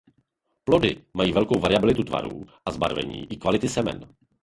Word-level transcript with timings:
Plody 0.65 1.03
mají 1.13 1.33
velkou 1.33 1.59
variabilitu 1.59 2.03
tvarů 2.03 2.45
a 2.65 2.71
zbarvení 2.71 3.33
i 3.33 3.37
kvality 3.37 3.69
semen. 3.69 4.15